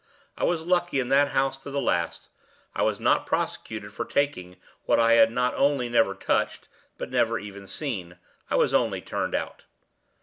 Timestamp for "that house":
1.09-1.55